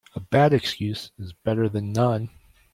A 0.15 0.19
bad 0.19 0.51
excuse 0.51 1.11
is 1.19 1.31
better 1.31 1.69
then 1.69 1.93
none. 1.93 2.31